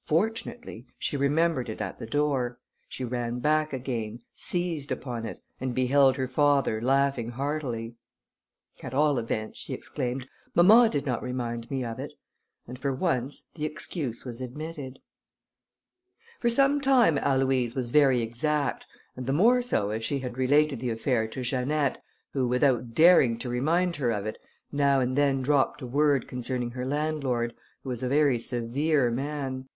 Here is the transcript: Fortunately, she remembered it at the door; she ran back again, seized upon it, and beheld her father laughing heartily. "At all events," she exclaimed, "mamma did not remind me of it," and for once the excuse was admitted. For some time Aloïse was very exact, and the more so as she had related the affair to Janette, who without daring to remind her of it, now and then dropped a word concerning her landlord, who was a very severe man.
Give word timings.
Fortunately, 0.00 0.86
she 0.98 1.16
remembered 1.16 1.68
it 1.68 1.80
at 1.80 1.98
the 1.98 2.06
door; 2.06 2.60
she 2.88 3.04
ran 3.04 3.40
back 3.40 3.72
again, 3.72 4.20
seized 4.32 4.92
upon 4.92 5.26
it, 5.26 5.40
and 5.60 5.74
beheld 5.74 6.16
her 6.16 6.28
father 6.28 6.80
laughing 6.80 7.32
heartily. 7.32 7.96
"At 8.84 8.94
all 8.94 9.18
events," 9.18 9.58
she 9.58 9.74
exclaimed, 9.74 10.28
"mamma 10.54 10.88
did 10.88 11.04
not 11.06 11.24
remind 11.24 11.68
me 11.72 11.84
of 11.84 11.98
it," 11.98 12.12
and 12.68 12.78
for 12.78 12.94
once 12.94 13.48
the 13.54 13.64
excuse 13.66 14.24
was 14.24 14.40
admitted. 14.40 15.00
For 16.38 16.48
some 16.48 16.80
time 16.80 17.18
Aloïse 17.18 17.74
was 17.74 17.90
very 17.90 18.22
exact, 18.22 18.86
and 19.16 19.26
the 19.26 19.32
more 19.32 19.60
so 19.60 19.90
as 19.90 20.04
she 20.04 20.20
had 20.20 20.38
related 20.38 20.78
the 20.78 20.90
affair 20.90 21.26
to 21.28 21.42
Janette, 21.42 22.00
who 22.32 22.46
without 22.46 22.94
daring 22.94 23.38
to 23.40 23.50
remind 23.50 23.96
her 23.96 24.12
of 24.12 24.24
it, 24.24 24.38
now 24.70 25.00
and 25.00 25.18
then 25.18 25.42
dropped 25.42 25.82
a 25.82 25.86
word 25.86 26.28
concerning 26.28 26.70
her 26.70 26.86
landlord, 26.86 27.52
who 27.82 27.88
was 27.90 28.04
a 28.04 28.08
very 28.08 28.38
severe 28.38 29.10
man. 29.10 29.64